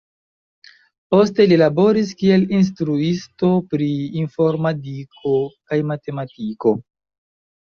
[1.15, 3.91] Poste li laboris kiel instruisto pri
[4.23, 6.75] informadiko kaj matematiko.